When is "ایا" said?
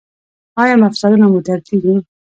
0.61-0.75